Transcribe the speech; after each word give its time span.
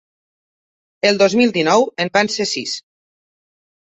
El 1.09 1.21
dos 1.21 1.35
mil 1.41 1.53
dinou 1.59 1.87
en 2.05 2.13
van 2.17 2.33
ser 2.39 2.51
sis. 2.57 2.75